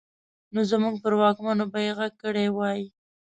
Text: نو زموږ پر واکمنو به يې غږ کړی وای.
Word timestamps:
نو 0.53 0.61
زموږ 0.71 0.95
پر 1.03 1.13
واکمنو 1.21 1.65
به 1.71 1.79
يې 1.85 1.91
غږ 1.99 2.13
کړی 2.23 2.47
وای. 2.51 2.81